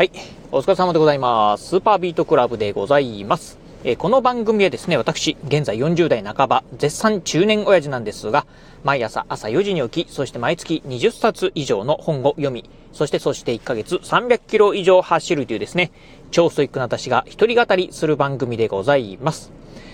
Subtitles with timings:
[0.00, 0.10] はい。
[0.50, 1.68] お疲れ様でございます。
[1.68, 3.58] スーパービートクラブでございます。
[3.84, 8.46] えー、この番組はですね、私、現在40代半ば、絶賛中年親父なんですが、
[8.82, 15.90] 毎朝朝4時に起き、そして毎月20冊以上の本を読み、そしてそして1ヶ月300キロ以上走るというですね、
[16.30, 19.52] 超ストイックな私が一人語りする番組でございます。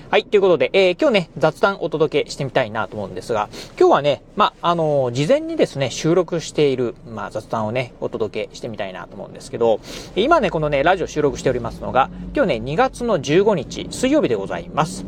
[0.09, 9.81] はい、ということで、えー、今日ね、雑談お届けしてみたいなと思うんですが、今日はね、まあ、あのー、事前にですね、収録している、まあ、雑談をね、お届けしてみたいなと思うんですけど、
[10.15, 15.05] 今ね、このね、ラジオ収録しておりますのが、今日ね、2月の15日、水曜日でございます。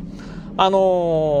[0.57, 0.79] あの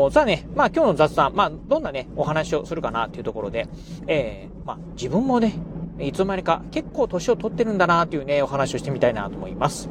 [0.09, 3.67] ー、さあね、まあ今日の雑談、まあどんなね、お話をするかなっていうところで、
[4.07, 5.59] えー、まあ自分もね、
[5.99, 9.89] いつの間にか結構年を取ってるんだなっていうね、お話をしてみたいなと思います。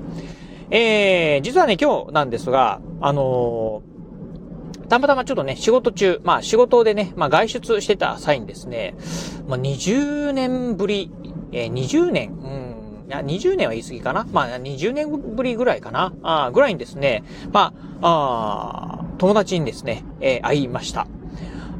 [0.70, 8.94] えー、実はね、今日なんですが、あのー、たまたまちょっとね、仕事中、まあ仕事でね、まあ外出してた際にですね、
[9.46, 11.10] まあ20年ぶり、
[11.52, 21.06] えー、20年、うん、いや、20年は言い過ぎかなまあ、20年ぶりぐらいかなあぐらいにですね、まあ、あ友達にですね、えー、会いました。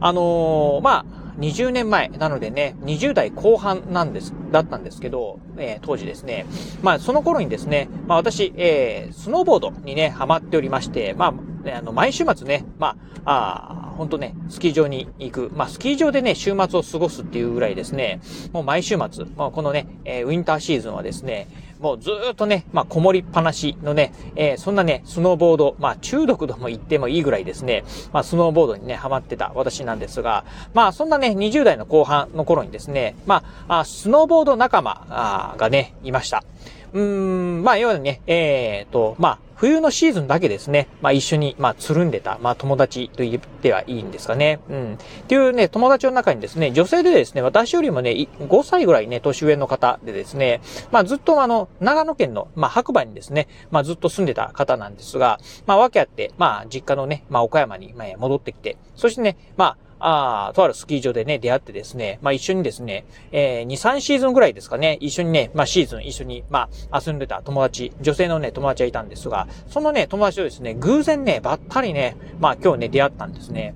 [0.00, 6.47] あのー、まあ、20年前なのでね、20代後半なんです、だったんですけど、えー、当時ですね。
[6.83, 11.34] まあ、その頃にですね、まあ私、えー、スノーボードにね、ハマっておりまして、ま
[11.66, 15.50] あ、あの、毎週末ね、まあ、あ本当ね、スキー場に行く。
[15.55, 18.20] まあ、スキー場でね、週末を過ごすっていうぐらいですね、
[18.53, 21.48] もう毎週末、まあ、このね、えー、ウィンターシーズンはですね、
[21.81, 36.43] もうずっとね、まあ、こもりっぱなしのね、えー、そんなね、スノーボード、まあ、中毒とも言ってもいいぐらいですね、まあ、スノーボードにね、ハマってた私なんですが、まあ、そんなね、20代の後半の頃にですね、まあ、あスノーボード仲間がね、いました。
[36.92, 37.03] うー
[37.61, 44.61] ん、まあ、要はね、えーと、まあ、冬のシーズンだけですね、まあ一緒に、まあつるんでた、まあ友達と言ってはいいんですかね。
[44.70, 44.94] うん。
[44.94, 50.61] っていうね、友達の中にですね、女性でですね、私よりもね、5歳ぐらいね、年上の方でですね、
[50.92, 73.75] まあずっとあの、長野県の、まあ白馬にですね、まあずっと住んでた方なんですが、まあ訳あって、まあ実家のね、まあ岡山に、まあ、戻ってきて、そしてね、まあああ、とあるスキー場でね、出会ってですね、まあ一緒にですね、えー、2、3シーズンぐらいですかね、一緒にね、まあシーズン一緒に、まあ遊んでた友達、女性のね、友達がいたんですが、そのね、友達とですね、偶然ね、ばったりね、まあ今日ね、出会ったんですね。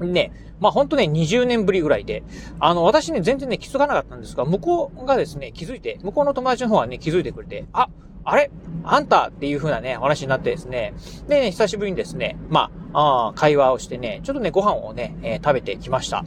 [0.00, 0.12] うん。
[0.12, 2.22] ね、まあほんとね、20年ぶりぐらいで、
[2.60, 7.88] あの、私ね、全然ね、気づかなかったんですが、向こうがですね、気づいて、向こうの友達の方はね、気づいてくれて、あ、
[8.24, 8.50] あれ？
[8.84, 10.94] あんたっていう風なね、話になってですね。
[11.28, 16.24] でね、久しぶりにですね、まあ、あ会話をしてね、ちょっとね、ご飯をね、えー、食べてきました。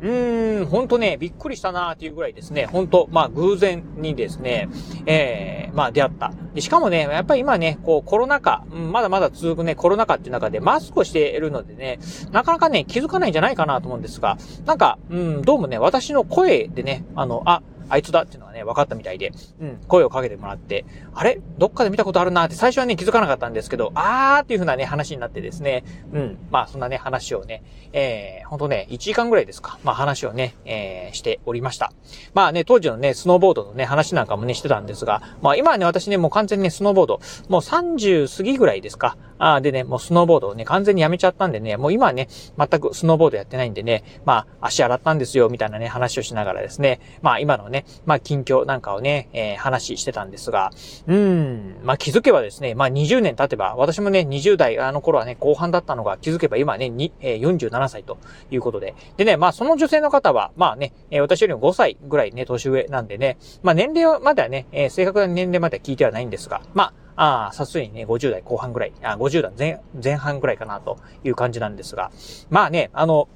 [0.00, 4.68] うーん、ほんとね、びっくりしたなーっていうぐらいですね、ほんと、まあ、偶然にですね、
[5.06, 6.32] えー、まあ、出会った。
[6.54, 11.98] で、しかもね、やっぱり今ね、こう、コロナ禍、まだまだ続くね、コロナ禍っていう中でマスクをしているのでね、
[12.30, 20.84] なかなかね、気づかないんじゃないかなと思うんですが、なんか、うん、どうもね、私の声でね、あの、あ、あいつだっていうのがね、分かったみたいで、うん、声をかけてもらって、
[21.14, 21.40] あれ？
[21.58, 27.62] どっかで見たことあるなって最初はね、気づかなかったんですけど、あーっていう風なね、話になってですね、うん、まあそんなね、話をね、
[27.92, 31.92] えー、ほんとね、1時間ぐらいですか、まあ話をね、えー、しておりました。
[32.34, 42.28] まあね、当時のね、スノーボードのね、話なんかもね、してたんですが、まあ今はね、私ね、もう完全にね、スノーボード、もう30過ぎぐらいですか、あでね、もうスノーボードをね、完全にやめちゃったんでね、もう今はね、
[42.58, 50.70] 全くスノーボードやってないんでね、まあ足洗ったんですよ、みたいなね、話をしながらですね、まあ今のね、まあ近況なんかをね、えー、話してたんですが、
[51.06, 58.18] うん、まあ気づけばですね、まあ20年経てば、私もね、20代あの頃はね、後半だったのが気づけば今ね、にえー、47歳と
[58.50, 58.94] いうことで。
[59.16, 72.12] でね、まあその女性の方は、まあね、えー、私よりも5歳ぐらいね、年上なんでね、まあ年齢まではね、えー、正確な年齢までは聞いてはないんですが、まあ、ああ、さすがにね、50代後半ぐらい、あ50代前前半ぐらいかなという感じなんですが、
[72.48, 73.28] まあね、あの、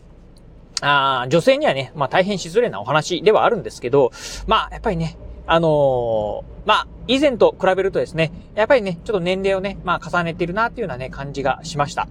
[0.83, 4.13] あ女性にはね、まあ大変失礼なお話ではあるんですけど、
[4.47, 5.17] まあやっぱりね、
[5.47, 12.09] あのー、まあ、以前と比べるとですね、やっぱりね、ちょっと年齢をね、まあ重ねてるなっていうようなね、感じがしました。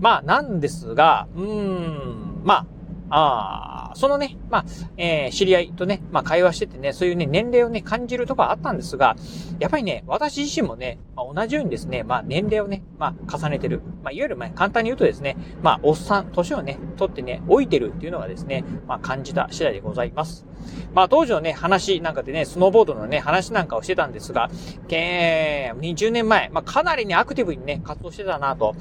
[0.00, 2.66] まあ、なんですが、うーん、まあ、
[3.10, 4.64] ああ、そのね、まあ、
[4.96, 9.16] えー、知り合いとね、まあ、会話しててね、そういうね、年齢をね、感じるとこはあったんですが、
[9.58, 13.82] やっぱりね、私自身もね、まあ、同じようにですね、まあ、年齢をね、まあ、重ねてる。
[14.02, 20.46] まあ、いわゆる、まあ、簡単に言うとですね、まあ、おっさん、年をね、取ってね、老いてるっていうのがですね、まあ、感じた次第でございます。
[20.94, 24.50] まあ、当時のね、話なんかでね、スノーボードのね、話なんかをしてたんですが、
[24.88, 28.74] えー、20年前、まあ、かなりね、アクティブにね、活動してたなと。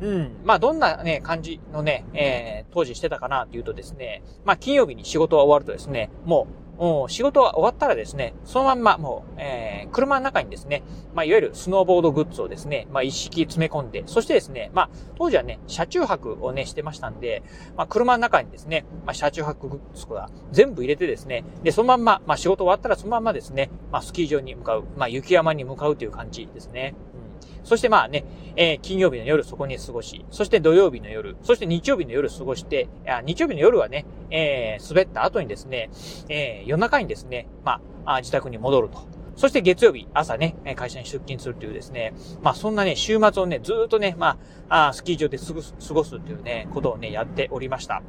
[0.00, 0.36] うん。
[0.44, 6.60] まあ、どんなね、感じのね、えー、当時してたかなっていうとですね、まあ、金曜日に仕事が終わるとですね、もう、
[7.08, 10.82] 仕事が終わったらですね、そのまんまもう、えー、車の中にですね、
[11.14, 17.42] まあ、いわゆるスノーボードグッズをですね、まあ、一式詰め込んで、そしてですね、まあ、当時はね、車中泊をね、してましたんで、
[17.76, 26.94] まあ、車の中にですね、まあ、車中泊グッズが全部入れてですね、で、そのまんま、まあ、仕事終わったらそのまんまですね、まあ、スキー場に向かう、まあ、雪山に向かうという感じですね。
[27.24, 27.29] うん
[27.64, 28.24] そしてまあね、
[28.56, 35.90] えー、金曜日の夜そこに過ごし、そして土曜日の夜、そして日曜日の夜過ごして、あ日曜日の夜はね、えー、滑った後にですね、
[36.28, 39.20] えー、夜中にですね、まあ、自宅に戻ると。
[39.36, 42.12] そして月曜日朝ね、会社に出勤するというですね、
[42.42, 48.02] まあそんなね、週末をね、ずっとね、まあ、あスキー場で過ごす、過ごすっていうね、ことをね、やっておりました。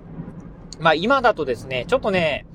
[0.80, 2.45] まあ今だとですね、ちょっとね、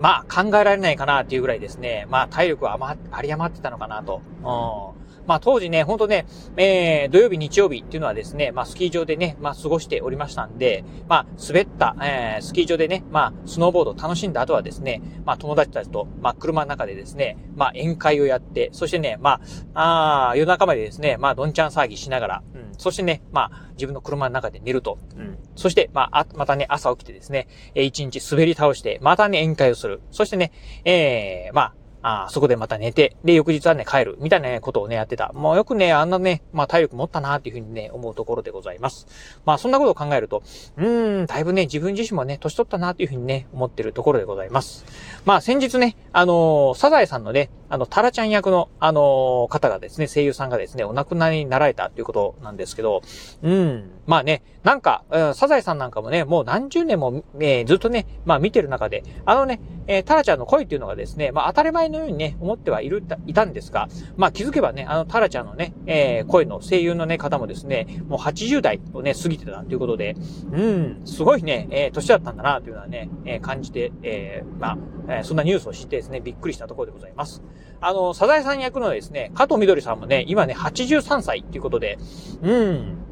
[0.00, 4.22] まあ考えられないかなっていうぐらいですね、まあ体力は余、あり余ってたのかなと。
[4.42, 6.26] うんまあ当時ね、ほんとね、
[6.56, 19.40] えー、土曜日、日曜日っていうのはですね、まあスキー場でね、まあ過ごしておりましたんで、まあ滑った、えー、スキー場でね、まあスノーボード楽しんだ後はですね、まあ友達たちと、まあ車の中でですね、まあ宴会をやって、そしてね、ま
[19.74, 30.00] あ、あ夜中までですね、まあどんちゃん騒ぎしながら、うん、そしてね、まあ自分の車の中で寝ると、うん、そして、まあ、またね、朝起きてですね、えー、一日滑り倒して、またね、宴会をする。
[30.10, 30.52] そしてね、
[30.84, 31.74] えー、まあ、
[32.06, 35.32] あそこでまた寝て、で、翌日はね、帰る、みたいな、ことをね、やってた。
[35.32, 39.06] もうよくね、あんなね、まあ体力持ったなっていうふうにね、思うところでございます。
[39.46, 40.42] まあそんなことを考えると、
[40.76, 44.84] うーん、だいぶね、自分自身もね、年取ったなっていうふうにね、思ってるところでございます。
[45.24, 53.02] まあ先日ね、あのー、サザエさんのね、あの、タラちゃん役の、あのー、方がですね、声優さんがですね、お亡くなりになられたということなんですけど、
[53.42, 55.04] うん、まあね、なんか、
[55.34, 70.16] サザエさんなんかもね、もう何十年も、えー、ずっとね、まあ見てる中で、あのね、えー、タラちゃんの声っていうのがですね、まあ当たり前にのようにね、思ってはいる、いたんですが、まあ気づけばね、あのタラちゃんのね、えー、声の声優のね、方もですね、もう80代をね、過ぎてたということで、
[70.52, 77.42] うん、すごいね、えー、年だったんだな、というのはね、えー、感じて、えー、まあ、えー、そんなニュースを知ってですね、びっくりしたところでございます。
[77.80, 81.98] あの、サザエさん役のですね、加藤みどりさんもね、今ね、83歳っていうことで、
[82.42, 83.03] うん、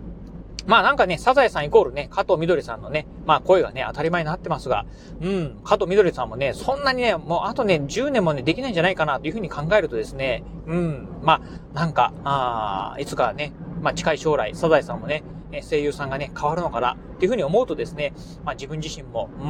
[0.67, 4.87] まあなんかね、サザエさんイコールね、加藤みどりさんのね、まあ声がね、当たり前になってますが、
[5.21, 15.25] うん、加藤みどりさんもね、そんなにね、もうあとね、10年もね、できないんじゃないかなというふうに考えるとですね、うん、まあ、なんか、ああいつかね、まあ近い将来、サザエさんもね、
[15.69, 18.15] 声優さんがね、変わるのかな、っていうふうに思うとですね、
[18.45, 19.45] まあ自分自身も、う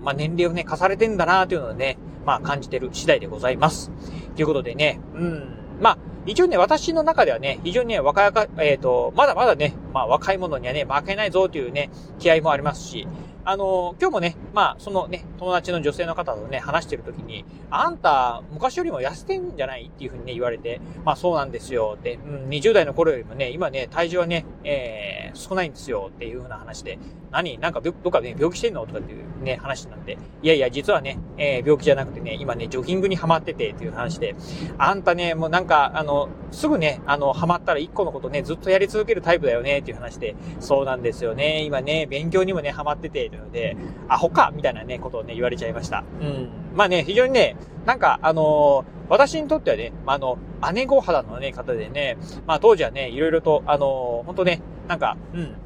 [0.00, 3.90] ん、まあ年齢をね、重ねてんだなというのをね、まあ感じてる次第でございます。
[4.36, 13.08] ということでね、うん、まあ、一応ね、私の中ではね、非常にね、若々、えっ、ー、と、まだまだね、まあ若い者にはね、負けないぞというね、気合もありますし、
[13.44, 26.98] あの、今日もね、まあ、そのね、友達の女性の方とね、話してる時に、あんた、昔よりも痩せてんじゃないっていうふうにね、言われて、まあ、そうなんですよって、うん、20代の頃よりもね、今ね、体重はね、えー、少ないんですよっていうふうな話で、
[27.30, 34.34] 何なんかどっかね、病気してんのとかっていうね、話になって、いやいや、実はね、えー、病気じゃなくてね、今ね、ジョギングにハマっててっていう話で、
[34.78, 43.76] あんたね、もうなんか、あの、すぐね、あの、ハマったら一個のことね、ずっとやり続けるタイプだよねっていう話で、そうなんですよね、今ね、勉強にもね、ハマってて、いうので、
[44.08, 46.04] アホかみたいなね、ことをね、言われちゃいました。
[46.20, 46.48] うん。
[46.74, 50.38] まあね、非常にね、なんか、あのー、私にとってはね、まあ、あの、
[50.72, 52.16] 姉御肌のね、方でね、
[52.46, 55.56] まあ当時はね、いろいろと、あのー、本当ね、なんか、うん、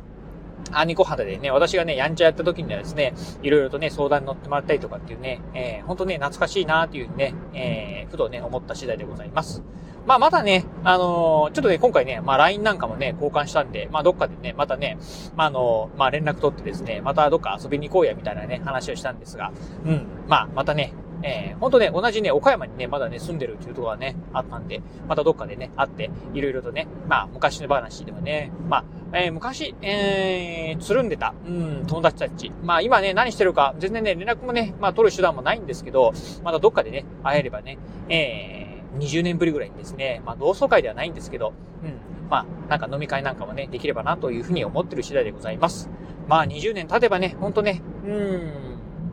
[0.73, 9.63] 兄子肌でね、私がね、やんちゃやった時にはですね、いろいろとね、相談に乗ってもらったりとかっていうね、えー、ほんとね、懐かしいなーっていうね、えー、ふとね、思った次第でございます。
[10.07, 14.99] まあ、まだね、あのー、ちょっとね、今回ね、まあ、LINE なんかもね、交換したんで、まあ、どっかでね、またね、
[15.35, 19.53] まあ、あのー、まあ、連絡取ってですね、またどっか遊びに行こうや、みたいなね、話をしたんですが、
[19.85, 20.93] うん、まあ、またね、
[21.23, 32.53] えー、ほんとね、同じね、岡山にね、まだね、住んでるっていうところがね、あったんで、またどっかでね、会って、いろいろとね、まあ、昔の話でもね、まあ、えー、昔、えー、つるんでた、うん、友達たち。
[32.63, 36.13] まあ、今ね、何してるか、全然ね、連絡もね、まあ、取る手段もないんですけど、
[36.43, 37.79] またどっかでね、会えればね、
[38.11, 38.64] えー、
[38.99, 45.91] 20年ぶりぐらいにですね、まあ、同窓会ではないんですけど、うん、まあ、なんか飲み会なんかもね、できればなというふうに思ってる次第でございます。
[46.29, 48.53] まあ、20年経てばね、ほんとね、うん、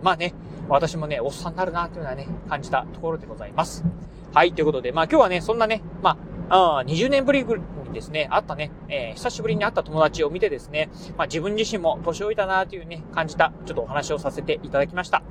[0.02, 0.34] まあね、
[0.68, 3.84] 私もね、おっさんになるなというのはね、感じたところでございます。
[4.34, 6.18] はい、ということで、まあ今日はね、そんなね、ま
[6.50, 7.44] あ、あ20年ぶり
[7.92, 15.24] ですね、会ったね、えー、久しぶりに会った友達を見てですね、まあ自分自身も年老いたなというね、感じた、ちょっとお話をさせていただきました。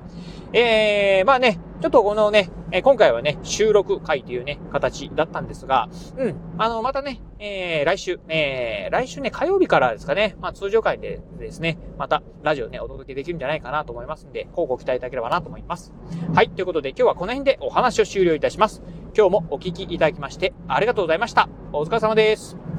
[0.52, 15.92] えー、まあね、ちょっとこのね、え今回はね、収録会というね、形だったんですが、うん、あの、またね、えー、来週、えー、来週ね、火曜日からですかね、まあ通常会でですね、またラジオね、お届けできるんじゃないかなと思いますんで、こうご期待いただければなと思います。
[16.34, 18.82] はい、ということで今日はこの辺でお話を終了いたします。
[19.16, 21.48] 今日もお聴きいただきましてありがとうございました。
[21.72, 22.69] お疲れ様です。